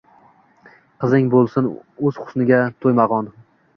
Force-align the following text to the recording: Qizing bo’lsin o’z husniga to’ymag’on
Qizing 1.03 1.29
bo’lsin 1.35 1.67
o’z 1.75 2.19
husniga 2.25 2.63
to’ymag’on 2.85 3.31